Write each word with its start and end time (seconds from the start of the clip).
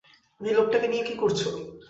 এই 0.39 0.53
লোকটাকে 0.53 0.87
নিয়ে 0.87 1.03
কী 1.07 1.13
করছ? 1.15 1.39